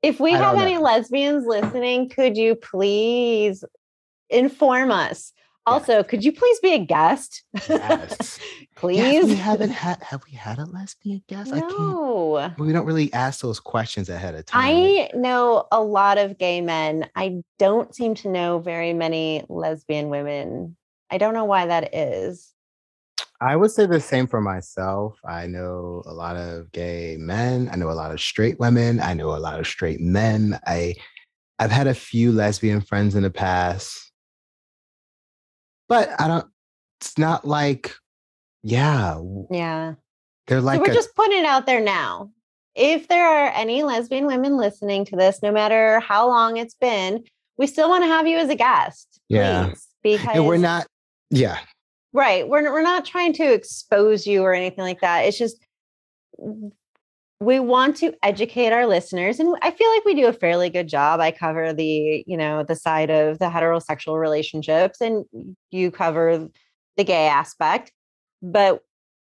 [0.02, 0.82] If we I have any know.
[0.82, 3.64] lesbians listening, could you please
[4.30, 5.34] inform us?
[5.66, 7.44] Also, could you please be a guest?
[7.70, 8.40] Yes.
[8.76, 8.98] please.
[8.98, 10.02] Yes, we haven't had.
[10.02, 11.52] Have we had a lesbian guest?
[11.54, 11.72] I can't.
[11.80, 12.54] no.
[12.58, 14.66] We don't really ask those questions ahead of time.
[14.66, 17.10] I know a lot of gay men.
[17.16, 20.76] I don't seem to know very many lesbian women.
[21.12, 22.54] I don't know why that is.
[23.42, 25.18] I would say the same for myself.
[25.26, 27.70] I know a lot of gay men.
[27.72, 29.00] I know a lot of straight women.
[29.00, 30.60] I know a lot of straight men.
[30.66, 30.96] I
[31.58, 34.09] I've had a few lesbian friends in the past.
[35.90, 36.48] But I don't
[37.02, 37.94] it's not like,
[38.64, 39.94] yeah, Yeah.
[40.48, 42.32] they're like so we're a- just putting it out there now.
[42.76, 47.24] If there are any lesbian women listening to this, no matter how long it's been,
[47.58, 49.20] we still want to have you as a guest.
[49.28, 49.68] Yeah.
[49.70, 50.88] Please, because and we're not,
[51.30, 51.58] yeah,
[52.14, 52.48] right.
[52.48, 55.22] We're we're not trying to expose you or anything like that.
[55.22, 55.58] It's just
[57.42, 60.88] we want to educate our listeners and i feel like we do a fairly good
[60.88, 65.26] job i cover the you know the side of the heterosexual relationships and
[65.72, 66.50] you cover
[66.98, 67.92] the gay aspect
[68.42, 68.82] but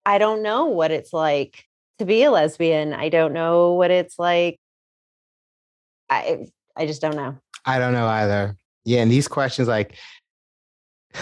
[0.04, 1.64] i don't know what it's like
[1.98, 4.58] to be a lesbian i don't know what it's like
[6.10, 8.56] i i just don't know I don't know either.
[8.84, 9.96] Yeah, and these questions, like,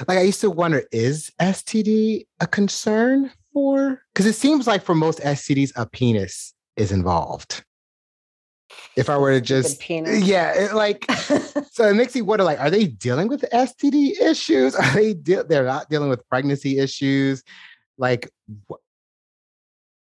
[0.09, 4.03] like I used to wonder, is STD a concern for?
[4.12, 7.65] Because it seems like for most STDs, a penis is involved.
[8.97, 10.25] If I were to just, penis.
[10.25, 11.11] yeah, it, like,
[11.71, 14.75] so it makes me wonder, like, are they dealing with STD issues?
[14.77, 15.15] Are they?
[15.15, 17.43] De- they're not dealing with pregnancy issues.
[17.99, 18.31] Like,
[18.71, 18.81] wh-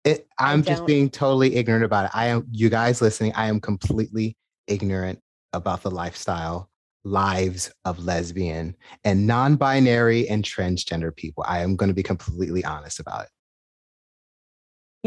[0.05, 2.11] it, I'm just being totally ignorant about it.
[2.13, 2.47] I am.
[2.51, 5.19] You guys listening, I am completely ignorant
[5.53, 6.69] about the lifestyle
[7.03, 11.43] lives of lesbian and non-binary and transgender people.
[11.47, 13.29] I am going to be completely honest about it.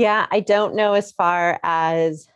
[0.00, 2.26] Yeah i don't know as far as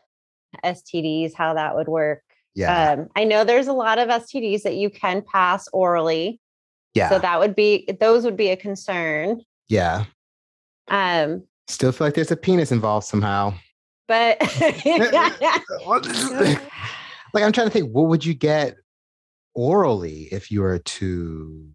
[0.64, 2.22] stds how that would work
[2.54, 2.92] Yeah.
[2.92, 6.40] Um, I know there's a lot of STDs that you can pass orally.
[6.94, 7.08] yeah.
[7.10, 9.40] So that would be those would be a concern.
[9.68, 10.04] yeah.
[10.88, 13.54] Um, Still feel like there's a penis involved somehow.
[14.06, 14.38] but
[17.34, 18.76] like I'm trying to think, what would you get
[19.54, 21.68] orally if you were to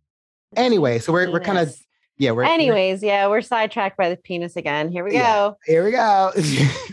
[0.56, 1.00] anyway?
[1.00, 1.84] So we're we're kind of Penis.
[2.20, 4.92] Yeah, we're we're- anyways, yeah, we're sidetracked by the penis again.
[4.92, 5.34] Here we Yeah.
[5.34, 5.58] go.
[5.66, 6.32] here we go.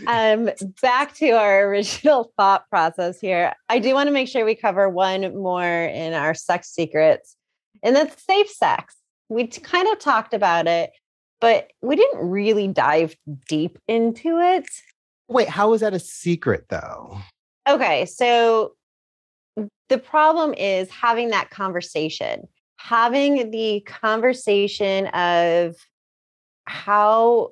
[0.07, 0.49] Um,
[0.81, 3.53] back to our original thought process here.
[3.67, 7.35] I do want to make sure we cover one more in our sex secrets,
[7.83, 8.95] and that's safe sex.
[9.27, 10.91] We kind of talked about it,
[11.41, 13.17] but we didn't really dive
[13.49, 14.65] deep into it.
[15.27, 17.17] Wait, how is that a secret though?
[17.67, 18.75] Okay, so
[19.89, 22.47] the problem is having that conversation,
[22.87, 25.75] having the conversation of
[26.63, 27.49] how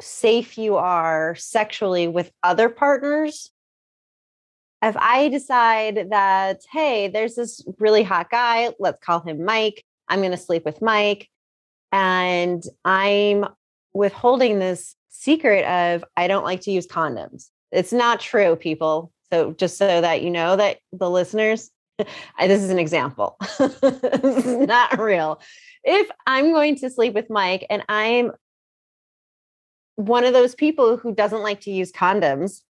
[0.00, 3.50] safe you are sexually with other partners.
[4.80, 9.84] If I decide that, hey, there's this really hot guy, let's call him Mike.
[10.08, 11.28] I'm going to sleep with Mike.
[11.92, 13.44] And I'm
[13.92, 17.50] withholding this secret of I don't like to use condoms.
[17.72, 19.12] It's not true, people.
[19.30, 21.70] So just so that you know that the listeners,
[22.38, 23.36] I, this is an example.
[23.58, 25.40] this is not real.
[25.84, 28.32] If I'm going to sleep with Mike and I'm
[29.96, 32.62] one of those people who doesn't like to use condoms,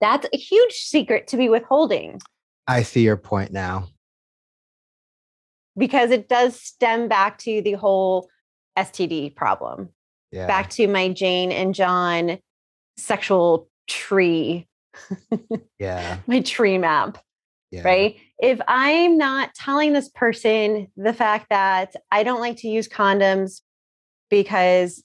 [0.00, 2.20] that's a huge secret to be withholding
[2.66, 3.88] I see your point now.
[5.76, 8.28] because it does stem back to the whole
[8.78, 9.88] STD problem.
[10.30, 10.46] Yeah.
[10.46, 12.38] Back to my Jane and John
[12.96, 14.68] sexual tree,
[15.80, 16.18] yeah.
[16.28, 17.18] my tree map.
[17.70, 17.82] Yeah.
[17.82, 18.16] right?
[18.38, 23.60] If I'm not telling this person the fact that I don't like to use condoms
[24.28, 25.02] because,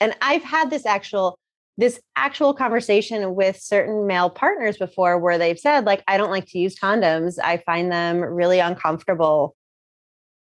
[0.00, 1.38] and I've had this actual,
[1.78, 6.46] this actual conversation with certain male partners before where they've said, like, I don't like
[6.48, 7.38] to use condoms.
[7.42, 9.56] I find them really uncomfortable.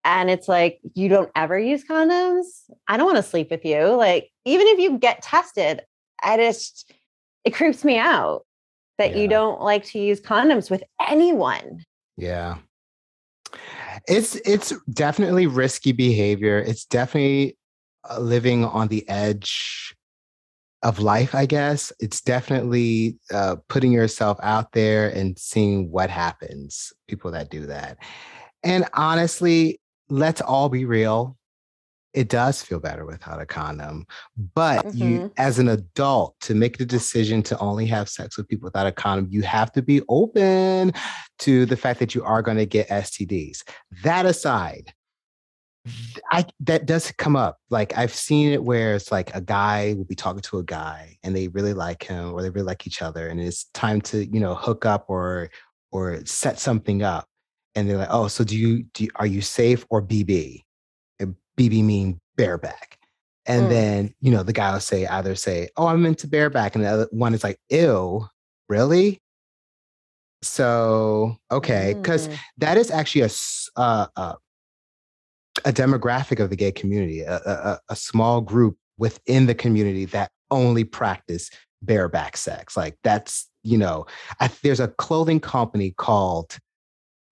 [0.04, 2.44] And it's like, you don't ever use condoms?
[2.88, 3.94] I don't want to sleep with you.
[3.94, 5.82] Like, even if you get tested,
[6.22, 6.92] I just,
[7.44, 8.44] it creeps me out
[8.98, 9.22] that Yeah.
[9.22, 11.84] you don't like to use condoms with anyone.
[12.16, 12.58] Yeah.
[14.08, 16.58] It's it's definitely risky behavior.
[16.58, 17.56] It's definitely
[18.08, 19.94] uh, living on the edge
[20.82, 21.92] of life, I guess.
[22.00, 26.92] It's definitely uh, putting yourself out there and seeing what happens.
[27.08, 27.98] People that do that.
[28.62, 29.80] And honestly,
[30.10, 31.36] let's all be real.
[32.14, 34.06] It does feel better without a condom.
[34.54, 35.32] But you, Mhm.
[35.36, 38.92] as an adult, to make the decision to only have sex with people without a
[38.92, 40.92] condom, you have to be open
[41.40, 43.64] to the fact that you are going to get STDs.
[44.04, 44.94] That aside,
[46.32, 47.58] I that does come up.
[47.68, 51.18] Like I've seen it where it's like a guy will be talking to a guy
[51.22, 54.24] and they really like him or they really like each other, and it's time to
[54.24, 55.50] you know hook up or
[55.90, 57.26] or set something up,
[57.74, 59.04] and they're like, oh, so do you do?
[59.04, 60.62] You, are you safe or BB?
[61.56, 62.98] BB mean bareback.
[63.46, 63.68] And Mm.
[63.70, 66.74] then, you know, the guy will say either say, Oh, I'm into bareback.
[66.74, 68.26] And the other one is like, Ew,
[68.68, 69.20] really?
[70.42, 71.94] So, okay.
[71.94, 72.38] Because Mm.
[72.58, 74.34] that is actually a, s- uh, uh,
[75.64, 80.04] a demographic of the gay community, a, a, a- a small group within the community
[80.06, 81.50] that only practice
[81.82, 82.76] bareback sex.
[82.76, 84.06] Like that's, you know,
[84.40, 86.58] I, there's a clothing company called,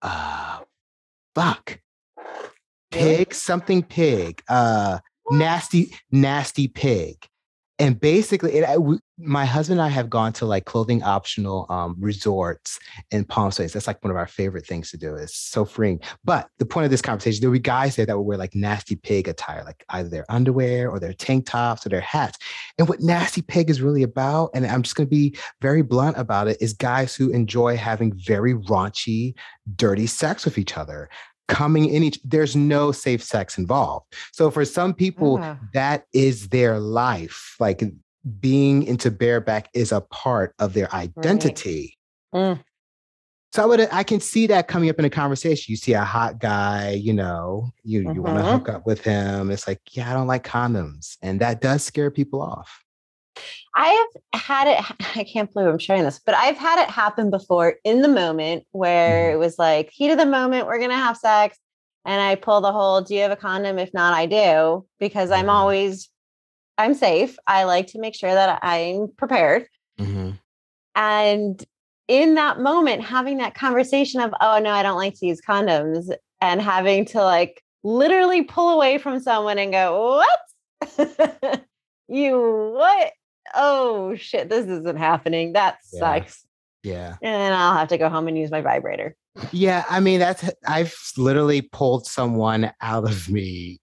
[0.02, 0.60] uh,
[1.34, 1.78] fuck?
[2.92, 4.98] Pig, something pig, uh,
[5.30, 7.16] nasty, nasty pig.
[7.78, 11.66] And basically, it, I, we, my husband and I have gone to like clothing optional
[11.68, 12.78] um, resorts
[13.10, 13.72] in Palm Springs.
[13.72, 15.16] That's like one of our favorite things to do.
[15.16, 15.98] It's so freeing.
[16.22, 18.94] But the point of this conversation, there be guys there that will wear like nasty
[18.94, 22.38] pig attire, like either their underwear or their tank tops or their hats.
[22.78, 26.18] And what nasty pig is really about, and I'm just going to be very blunt
[26.18, 29.34] about it, is guys who enjoy having very raunchy,
[29.74, 31.08] dirty sex with each other.
[31.52, 34.14] Coming in each, there's no safe sex involved.
[34.32, 37.56] So for some people, that is their life.
[37.60, 37.82] Like
[38.40, 41.98] being into bareback is a part of their identity.
[42.34, 42.62] Mm.
[43.52, 45.70] So I would I can see that coming up in a conversation.
[45.70, 49.50] You see a hot guy, you know, you you want to hook up with him.
[49.50, 51.18] It's like, yeah, I don't like condoms.
[51.20, 52.82] And that does scare people off.
[53.74, 53.88] I
[54.32, 54.96] have had it.
[55.16, 58.64] I can't believe I'm sharing this, but I've had it happen before in the moment
[58.72, 59.34] where Mhm.
[59.34, 60.66] it was like heat of the moment.
[60.66, 61.58] We're gonna have sex,
[62.04, 63.00] and I pull the whole.
[63.00, 63.78] Do you have a condom?
[63.78, 65.52] If not, I do because I'm Mhm.
[65.52, 66.08] always,
[66.78, 67.38] I'm safe.
[67.46, 69.66] I like to make sure that I'm prepared.
[69.98, 70.38] Mhm.
[70.94, 71.64] And
[72.08, 76.10] in that moment, having that conversation of, oh no, I don't like to use condoms,
[76.40, 80.38] and having to like literally pull away from someone and go, what?
[82.08, 83.12] you what?
[83.54, 85.52] Oh shit, this isn't happening.
[85.54, 86.00] That Yeah.
[86.00, 86.44] sucks.
[86.82, 87.16] Yeah.
[87.22, 89.14] And I'll have to go home and use my vibrator.
[89.52, 89.84] Yeah.
[89.88, 93.78] I mean, that's I've literally pulled someone out of me.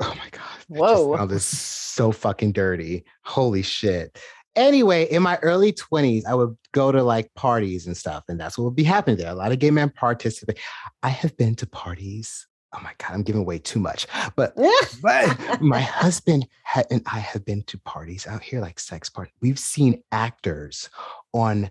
[0.00, 0.42] Oh my God.
[0.68, 1.16] Whoa.
[1.16, 3.04] sounded so fucking dirty.
[3.24, 4.18] Holy shit.
[4.56, 8.56] Anyway, in my early 20s, I would go to like parties and stuff, and that's
[8.58, 9.30] what would be happening there.
[9.30, 10.58] A lot of gay men participate.
[11.02, 12.46] I have been to parties.
[12.74, 14.06] Oh my God, I'm giving away too much.
[14.36, 14.56] But
[15.02, 19.34] but my husband ha- and I have been to parties out here, like sex parties.
[19.40, 20.90] We've seen actors
[21.32, 21.70] on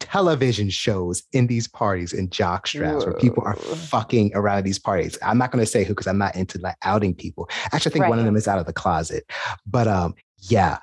[0.00, 4.78] television shows in these parties in jock straps where people are fucking around at these
[4.78, 5.16] parties.
[5.22, 7.48] I'm not going to say who because I'm not into like outing people.
[7.72, 9.24] Actually, I think one of them is out of the closet.
[9.66, 10.78] But um, yeah.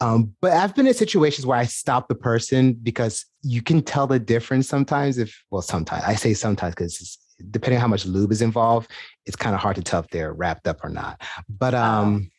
[0.00, 4.06] Um, but I've been in situations where I stop the person because you can tell
[4.06, 5.18] the difference sometimes.
[5.18, 7.18] If well, sometimes I say sometimes because
[7.50, 8.90] depending on how much lube is involved,
[9.26, 11.20] it's kind of hard to tell if they're wrapped up or not.
[11.48, 11.78] But Oh.
[11.82, 12.30] um,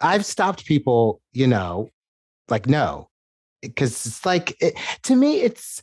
[0.00, 1.90] I've stopped people, you know,
[2.48, 3.08] like no,
[3.62, 5.82] because it's like it, to me, it's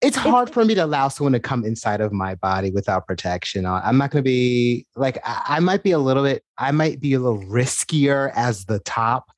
[0.00, 3.64] it's hard for me to allow someone to come inside of my body without protection.
[3.64, 3.80] on.
[3.84, 6.42] I'm not going to be like I, I might be a little bit.
[6.58, 9.30] I might be a little riskier as the top,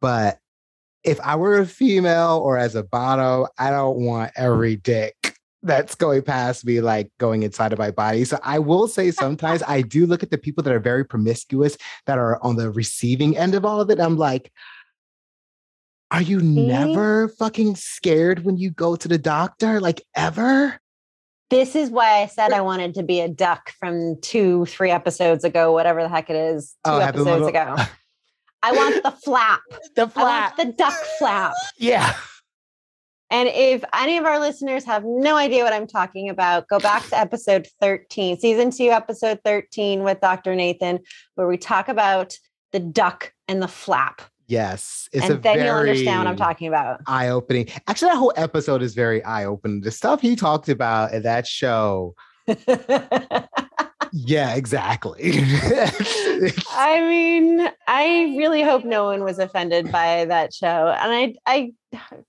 [0.00, 0.38] but
[1.04, 5.94] if I were a female or as a bottom, I don't want every dick that's
[5.94, 8.24] going past me like going inside of my body.
[8.24, 11.76] So I will say sometimes I do look at the people that are very promiscuous
[12.06, 13.98] that are on the receiving end of all of it.
[13.98, 14.52] I'm like,
[16.10, 16.68] are you mm-hmm.
[16.68, 19.80] never fucking scared when you go to the doctor?
[19.80, 20.78] Like ever?
[21.50, 25.44] This is why I said I wanted to be a duck from two, three episodes
[25.44, 27.76] ago, whatever the heck it is, oh, two Oh, episodes ago.
[28.64, 29.60] I want the flap.
[29.94, 31.52] The I want the duck flap.
[31.78, 32.14] yeah.
[33.30, 37.06] And if any of our listeners have no idea what I'm talking about, go back
[37.08, 40.54] to episode 13, season two, episode 13 with Dr.
[40.54, 41.00] Nathan,
[41.34, 42.34] where we talk about
[42.72, 44.22] the duck and the flap.
[44.46, 45.08] Yes.
[45.12, 47.00] It's a and then you'll understand what I'm talking about.
[47.06, 47.68] eye opening.
[47.86, 49.80] Actually, that whole episode is very eye opening.
[49.80, 52.14] The stuff he talked about in that show.
[54.16, 55.32] Yeah, exactly.
[56.70, 60.94] I mean, I really hope no one was offended by that show.
[61.00, 61.72] And I I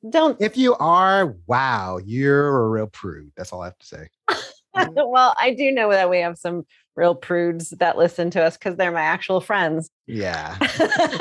[0.10, 3.32] don't if you are, wow, you're a real prude.
[3.38, 4.10] That's all I have to say.
[4.96, 6.66] well, I do know that we have some
[6.96, 9.92] real prudes that listen to us because they're my actual friends.
[10.08, 10.58] Yeah.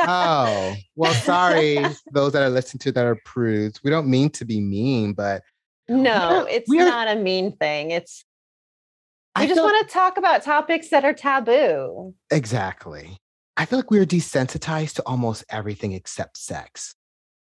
[0.07, 1.79] Oh, well, sorry,
[2.13, 3.83] those that are listening to that are prudes.
[3.83, 5.43] We don't mean to be mean, but
[5.89, 7.91] no, it's not a mean thing.
[7.91, 8.25] It's
[9.35, 12.15] I I just want to talk about topics that are taboo.
[12.31, 13.19] exactly.
[13.57, 16.95] I feel like we're desensitized to almost everything except sex.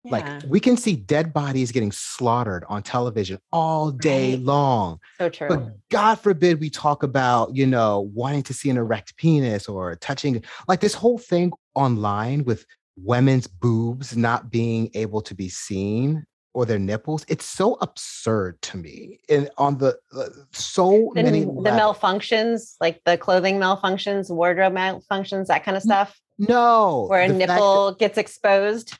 [0.03, 0.11] Yeah.
[0.11, 4.43] Like we can see dead bodies getting slaughtered on television all day Right.
[4.43, 4.99] long.
[5.17, 5.47] so true.
[5.47, 9.95] But God forbid we talk about, you know, wanting to see an erect penis or
[9.95, 12.65] touching like this whole thing online with
[12.97, 16.23] women's boobs not being able to be seen
[16.55, 17.25] or their nipples.
[17.27, 19.19] It's so absurd to me.
[19.29, 21.97] And on the uh, so the, many the levels.
[21.97, 27.39] malfunctions, like the clothing malfunctions, wardrobe malfunctions, that kind of stuff, no, where a fact
[27.39, 28.97] that- nipple gets exposed.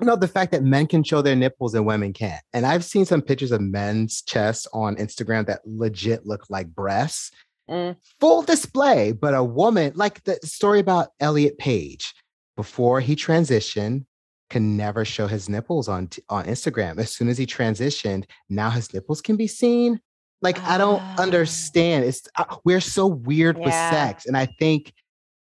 [0.00, 2.42] No, the fact that men can show their nipples and women can't.
[2.52, 7.30] And I've seen some pictures of men's chests on Instagram that legit look like breasts.
[7.70, 7.94] Mm.
[8.18, 12.12] Full display, but a woman, like the story about Elliot Page,
[12.56, 14.04] before he transitioned,
[14.52, 16.98] can never show his nipples on on Instagram.
[16.98, 19.98] As soon as he transitioned, now his nipples can be seen.
[20.42, 21.22] Like I don't Ah.
[21.22, 22.04] understand.
[22.04, 24.92] It's uh, we're so weird with sex, and I think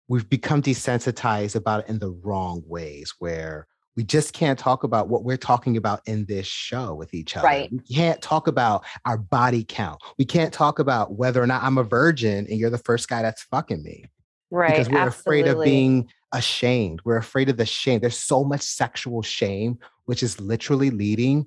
[0.08, 5.08] we've become desensitized about it in the wrong ways, where we just can't talk about
[5.08, 7.46] what we're talking about in this show with each other.
[7.46, 7.72] Right.
[7.72, 10.00] We can't talk about our body count.
[10.18, 13.22] We can't talk about whether or not I'm a virgin and you're the first guy
[13.22, 14.04] that's fucking me
[14.52, 14.70] right.
[14.70, 17.00] because we're afraid of being ashamed.
[17.04, 18.00] We're afraid of the shame.
[18.00, 21.46] There's so much sexual shame, which is literally leading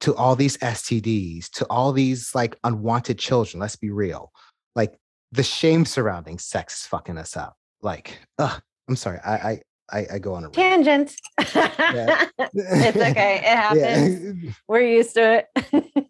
[0.00, 3.60] to all these STDs, to all these like unwanted children.
[3.60, 4.30] Let's be real.
[4.74, 4.98] Like
[5.32, 7.56] the shame surrounding sex is fucking us up.
[7.82, 9.18] Like, ugh, I'm sorry.
[9.24, 11.14] I I I, I go on a tangent.
[11.54, 12.26] Yeah.
[12.54, 13.36] it's okay.
[13.36, 14.44] It happens.
[14.44, 14.50] Yeah.
[14.66, 16.06] We're used to it.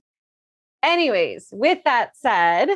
[0.83, 2.69] Anyways, with that said,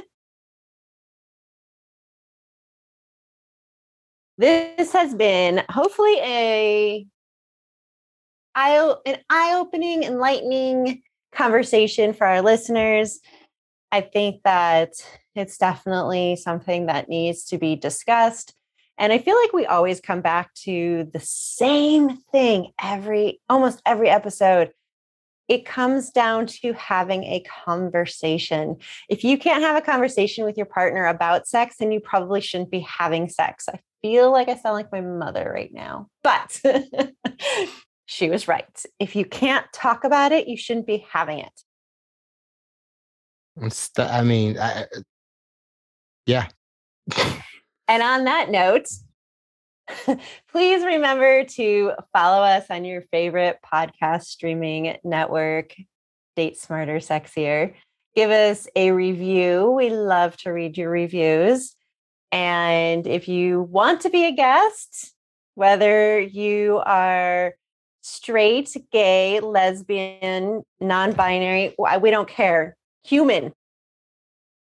[4.38, 7.06] this has been hopefully a
[8.54, 11.02] eye, an eye-opening, enlightening
[11.32, 13.20] conversation for our listeners.
[13.90, 14.92] I think that
[15.34, 18.54] it's definitely something that needs to be discussed.
[18.98, 24.08] And I feel like we always come back to the same thing every almost every
[24.08, 24.70] episode.
[25.48, 28.76] It comes down to having a conversation.
[29.08, 32.70] If you can't have a conversation with your partner about sex, then you probably shouldn't
[32.70, 33.66] be having sex.
[33.68, 36.60] I feel like I sound like my mother right now, but
[38.06, 38.84] she was right.
[38.98, 41.60] If you can't talk about it, you shouldn't be having it.
[43.60, 44.86] It's the- I mean, I,
[46.26, 46.48] yeah.
[47.88, 48.86] And on that note,
[50.50, 55.74] please remember to follow us on your favorite podcast streaming network,
[56.36, 57.74] Date Smarter Sexier.
[58.14, 59.70] Give us a review.
[59.70, 61.74] We love to read your reviews.
[62.32, 65.12] And if you want to be a guest,
[65.54, 67.54] whether you are
[68.00, 72.76] straight, gay, lesbian, non binary, we don't care.
[73.04, 73.52] Human.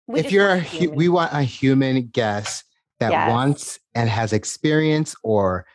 [0.06, 0.96] We if you're a human.
[0.96, 2.64] we want a human guest
[2.98, 3.28] that Yes.
[3.28, 5.66] wants and has experience or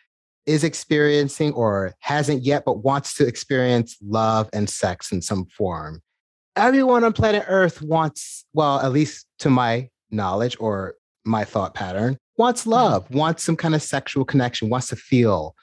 [0.46, 6.02] is experiencing or hasn't yet but wants to experience love and sex in some form
[6.56, 10.96] everyone on planet earth wants well at least to my knowledge or
[11.26, 12.42] my thought pattern Mm-hmm.
[12.44, 15.56] wants love wants some kind of sexual connection wants to feel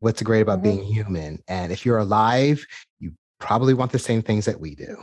[0.00, 0.64] what's great about Mhm.
[0.64, 2.64] being human and if you're alive
[3.00, 4.96] you probably want the same things that we do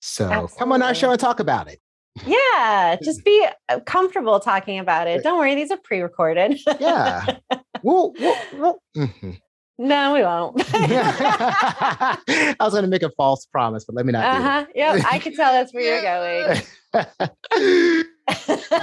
[0.00, 1.78] so come on our show and talk about it
[2.26, 5.22] Yeah, just be uh, comfortable talking about it.
[5.22, 6.58] Don't worry, these are pre-recorded.
[6.80, 7.24] yeah
[7.82, 9.38] We'll, we'll, we'll- mhm.
[9.78, 10.62] no, we won't.
[10.74, 12.18] I
[12.60, 14.66] was going to make a false promise, but let me not uh huh.
[14.74, 16.62] Yep, I can tell that's where you're going.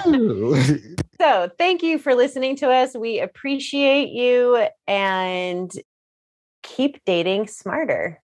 [0.05, 1.01] Do it.
[1.21, 2.95] so, thank you for listening to us.
[2.95, 5.71] We appreciate you and
[6.63, 8.21] keep dating smarter.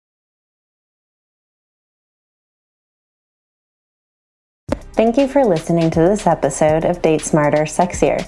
[4.93, 8.19] Thank you for listening to this episode of Date Smarter Sexier.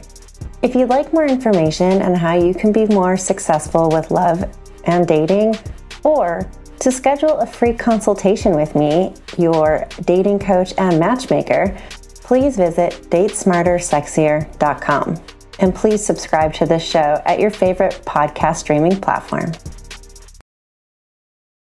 [0.62, 4.46] If you'd like more information on how you can be more successful with love
[4.86, 5.56] and dating,
[6.04, 11.78] or to schedule a free consultation with me, your dating coach and matchmaker,
[12.24, 15.22] please visit datesmartersexier.com.
[15.60, 19.54] And please subscribe to this show at your favorite podcast streaming platform.